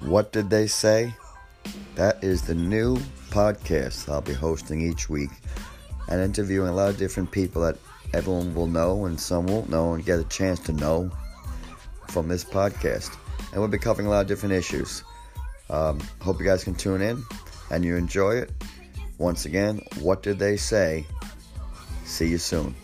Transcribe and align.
What 0.00 0.32
Did 0.32 0.50
They 0.50 0.66
Say? 0.66 1.14
That 1.94 2.22
is 2.22 2.42
the 2.42 2.54
new 2.54 2.96
podcast 3.30 4.08
I'll 4.08 4.20
be 4.20 4.32
hosting 4.32 4.80
each 4.80 5.08
week 5.08 5.30
and 6.08 6.20
interviewing 6.20 6.68
a 6.68 6.72
lot 6.72 6.90
of 6.90 6.98
different 6.98 7.30
people 7.30 7.62
that 7.62 7.76
everyone 8.12 8.54
will 8.54 8.66
know 8.66 9.06
and 9.06 9.18
some 9.18 9.46
won't 9.46 9.70
know 9.70 9.94
and 9.94 10.04
get 10.04 10.18
a 10.18 10.24
chance 10.24 10.60
to 10.60 10.72
know 10.72 11.10
from 12.10 12.28
this 12.28 12.44
podcast. 12.44 13.16
And 13.52 13.60
we'll 13.60 13.68
be 13.68 13.78
covering 13.78 14.06
a 14.06 14.10
lot 14.10 14.20
of 14.20 14.26
different 14.26 14.54
issues. 14.54 15.02
Um, 15.70 16.00
hope 16.20 16.38
you 16.38 16.44
guys 16.44 16.64
can 16.64 16.74
tune 16.74 17.00
in 17.00 17.22
and 17.70 17.84
you 17.84 17.96
enjoy 17.96 18.36
it. 18.36 18.52
Once 19.18 19.46
again, 19.46 19.80
what 20.00 20.22
did 20.22 20.38
they 20.38 20.56
say? 20.56 21.06
See 22.04 22.28
you 22.28 22.38
soon. 22.38 22.74